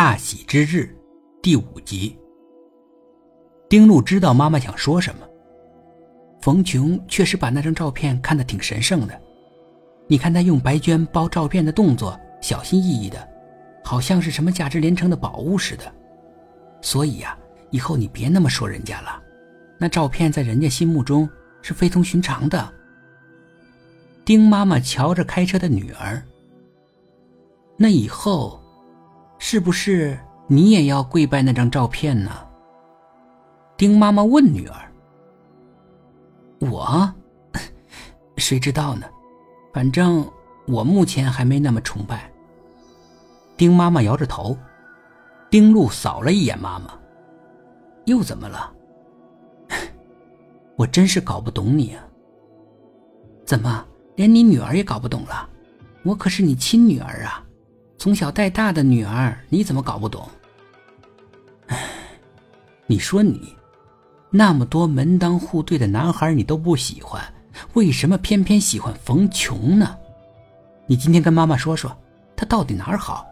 [0.00, 0.96] 大喜之日，
[1.42, 2.18] 第五集。
[3.68, 5.28] 丁路知道妈妈想说什么。
[6.40, 9.20] 冯琼确实把那张照片看得挺神圣的，
[10.06, 13.28] 你看他用白绢包照片的动作，小心翼翼的，
[13.84, 15.84] 好像是什么价值连城的宝物似的。
[16.80, 17.36] 所以呀，
[17.68, 19.22] 以后你别那么说人家了，
[19.76, 21.28] 那照片在人家心目中
[21.60, 22.72] 是非同寻常的。
[24.24, 26.22] 丁妈妈瞧着开车的女儿，
[27.76, 28.58] 那以后。
[29.42, 32.30] 是不是你也要跪拜那张照片呢？
[33.74, 34.92] 丁妈妈问女儿。
[36.60, 37.10] 我，
[38.36, 39.06] 谁知道呢？
[39.72, 40.30] 反正
[40.68, 42.30] 我目前还没那么崇拜。
[43.56, 44.56] 丁妈妈摇着头。
[45.50, 46.92] 丁路扫了一眼妈妈，
[48.04, 48.72] 又怎么了？
[50.76, 52.04] 我真是搞不懂你啊！
[53.44, 55.48] 怎么连你女儿也搞不懂了？
[56.04, 57.44] 我可是你亲女儿啊！
[58.00, 60.26] 从小带大的女儿，你怎么搞不懂？
[61.66, 61.76] 唉，
[62.86, 63.54] 你说你
[64.30, 67.22] 那么多门当户对的男孩，你都不喜欢，
[67.74, 69.94] 为什么偏偏喜欢冯琼呢？
[70.86, 71.94] 你今天跟妈妈说说，
[72.34, 73.26] 他到底哪儿好，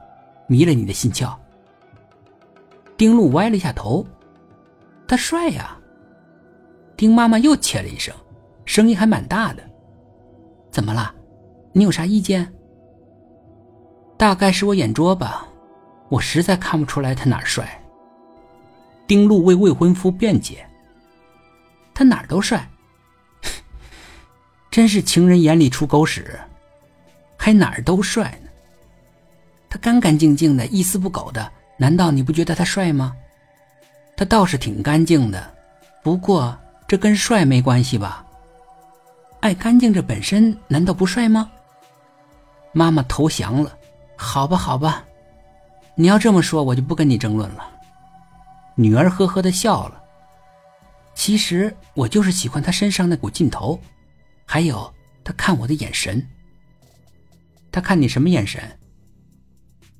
[0.48, 1.35] 迷了你的心窍？
[2.98, 4.07] 丁路歪了一下头，
[5.07, 5.79] 他帅呀。
[6.95, 8.14] 丁妈妈又切了一声，
[8.67, 9.62] 声音还蛮大的。
[10.70, 11.14] 怎么了？
[11.73, 12.53] 你有啥意见？
[14.19, 15.47] 大概是我眼拙吧，
[16.08, 17.80] 我实在看不出来他哪儿帅。
[19.06, 20.66] 丁路为未婚夫辩解
[21.94, 22.69] ：“他哪儿都帅，
[24.72, 26.36] 真是情人眼里出狗屎，
[27.36, 28.50] 还哪儿都帅呢？
[29.70, 33.14] 他干干净净的，一丝不苟的，难道你不觉得他帅吗？
[34.16, 35.55] 他倒是挺干净的，
[36.02, 36.58] 不过
[36.89, 38.27] 这跟帅没关系吧？
[39.39, 41.48] 爱干净这本身难道不帅吗？”
[42.74, 43.78] 妈妈投降了。
[44.20, 45.05] 好吧，好吧，
[45.94, 47.64] 你要这么说，我就不跟你争论了。
[48.74, 50.02] 女儿呵呵的笑了。
[51.14, 53.80] 其实我就是喜欢他身上那股劲头，
[54.45, 54.92] 还有
[55.23, 56.24] 他看我的眼神。
[57.70, 58.61] 他看你什么眼神？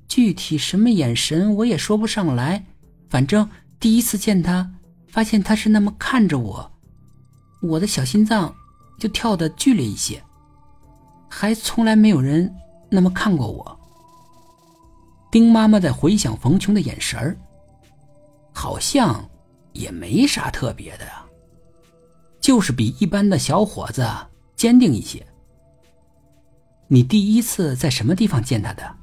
[0.07, 2.63] 具体什么眼神我也说不上来。
[3.09, 4.69] 反正第一次见他，
[5.07, 6.71] 发现他是那么看着我，
[7.61, 8.53] 我的小心脏
[8.99, 10.21] 就跳得剧烈一些。
[11.29, 12.53] 还从来没有人
[12.89, 13.78] 那么看过我。
[15.31, 17.37] 丁妈妈在回想冯琼的眼神儿，
[18.51, 19.23] 好像
[19.73, 21.23] 也没啥特别的呀，
[22.41, 24.07] 就是比一般的小伙子
[24.55, 25.23] 坚定一些。
[26.87, 28.95] 你第一次在什么地方见他的？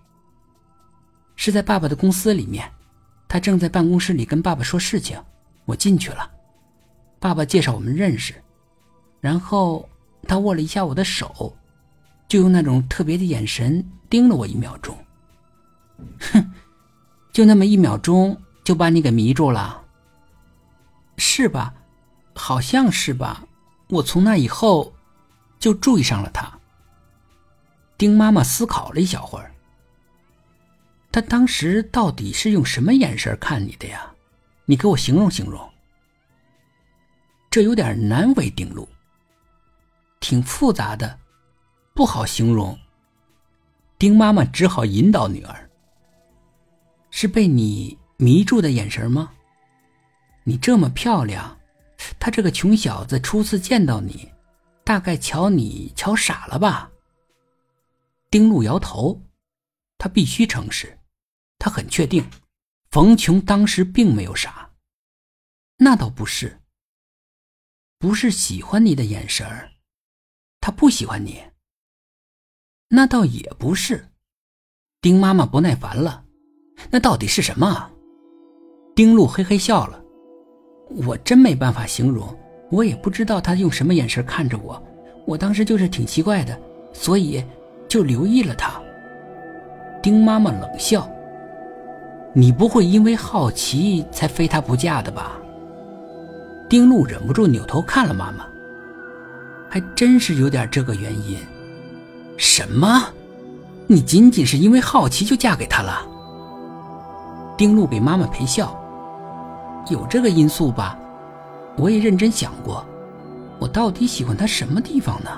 [1.37, 2.69] 是在爸爸的公司里面，
[3.29, 5.23] 他正在办公室里跟爸爸说事情，
[5.65, 6.29] 我进去了，
[7.21, 8.35] 爸爸介绍我们认识，
[9.21, 9.89] 然后
[10.25, 11.57] 他握了一下我的手，
[12.27, 14.97] 就用那种特别的眼神盯了我一秒钟。
[16.33, 16.53] 哼，
[17.33, 19.85] 就那么一秒钟就把你给迷住了，
[21.17, 21.75] 是吧？
[22.35, 23.45] 好像是吧。
[23.89, 24.93] 我从那以后
[25.59, 26.53] 就注意上了他。
[27.97, 29.55] 丁妈妈思考了一小会儿，
[31.13, 34.13] 他当时到底是用什么眼神看你的呀？
[34.65, 35.71] 你给我形容形容。
[37.49, 38.87] 这有点难为丁路，
[40.21, 41.19] 挺复杂的，
[41.95, 42.79] 不好形容。
[43.99, 45.66] 丁妈妈只好引导女儿。
[47.19, 49.33] 是被你迷住的眼神吗？
[50.45, 51.59] 你这么漂亮，
[52.21, 54.31] 他这个穷小子初次见到你，
[54.85, 56.93] 大概瞧你瞧傻了吧？
[58.29, 59.19] 丁路摇头，
[59.97, 60.99] 他必须诚实，
[61.59, 62.23] 他很确定，
[62.91, 64.71] 冯琼当时并没有傻。
[65.79, 66.61] 那倒不是，
[67.99, 69.47] 不是喜欢你的眼神
[70.61, 71.43] 他不喜欢你。
[72.89, 74.11] 那倒也不是，
[75.01, 76.26] 丁妈妈不耐烦了。
[76.91, 77.91] 那到底是什么？
[78.95, 80.03] 丁路嘿嘿笑了。
[81.05, 82.27] 我真没办法形容，
[82.71, 84.83] 我也不知道他用什么眼神看着我。
[85.27, 86.57] 我当时就是挺奇怪的，
[86.93, 87.43] 所以
[87.89, 88.81] 就留意了他。
[90.01, 91.11] 丁妈妈冷笑
[92.33, 95.33] ：“你不会因为好奇才非他不嫁的吧？”
[96.71, 98.47] 丁路忍不住扭头看了妈妈，
[99.69, 101.37] 还真是有点这个原因。
[102.37, 103.09] 什么？
[103.89, 106.07] 你仅仅是因为好奇就嫁给他了？
[107.57, 108.79] 丁路给妈妈陪笑，
[109.89, 110.99] 有这个因素吧？
[111.79, 112.85] 我也认真想过，
[113.59, 115.31] 我到底喜欢他什么地方呢？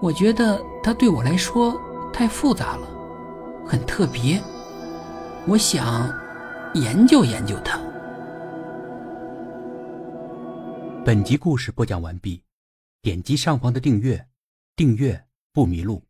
[0.00, 1.74] 我觉得他对我来说
[2.12, 2.86] 太复杂了，
[3.66, 4.40] 很特别。
[5.46, 6.12] 我想
[6.74, 7.80] 研究研究他。
[11.04, 12.42] 本集故事播讲完毕，
[13.00, 14.26] 点击上方的订阅，
[14.74, 16.05] 订阅不迷路。